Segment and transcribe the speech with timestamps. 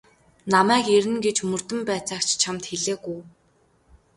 [0.53, 3.19] Намайг ирнэ гэж мөрдөн байцаагч чамд хэлээгүй.